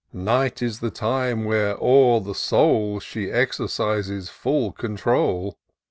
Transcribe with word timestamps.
Night 0.13 0.63
is 0.63 0.79
the 0.79 0.89
time 0.89 1.45
when 1.45 1.75
o'er 1.79 2.19
the 2.21 2.33
soul 2.33 2.99
She 2.99 3.29
exercises 3.29 4.29
full 4.29 4.71
control. 4.71 5.59